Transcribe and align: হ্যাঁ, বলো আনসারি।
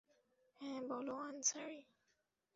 হ্যাঁ, 0.61 0.81
বলো 0.87 1.13
আনসারি। 1.19 1.79